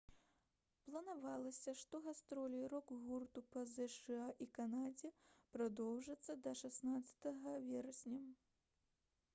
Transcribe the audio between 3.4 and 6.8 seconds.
па зша і канадзе прадоўжацца да